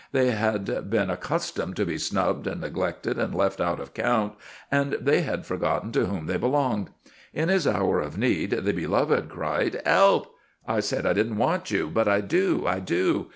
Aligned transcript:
They 0.13 0.31
had 0.31 0.89
been 0.89 1.11
accustomed 1.11 1.75
to 1.75 1.85
be 1.85 1.99
snubbed 1.99 2.47
and 2.47 2.59
neglected 2.61 3.19
and 3.19 3.35
left 3.35 3.61
out 3.61 3.79
of 3.79 3.93
count, 3.93 4.33
and 4.71 4.93
they 4.93 5.21
had 5.21 5.45
forgotten 5.45 5.91
to 5.91 6.07
whom 6.07 6.25
they 6.25 6.37
belonged. 6.37 6.89
In 7.35 7.49
his 7.49 7.67
hour 7.67 7.99
of 7.99 8.17
need 8.17 8.49
the 8.49 8.73
Beloved 8.73 9.29
cried, 9.29 9.79
"'Elp! 9.85 10.33
I 10.67 10.79
said 10.79 11.05
I 11.05 11.13
didn't 11.13 11.37
want 11.37 11.69
you, 11.69 11.87
but 11.87 12.07
I 12.07 12.21
do 12.21 12.65
I 12.65 12.79
do!" 12.79 13.27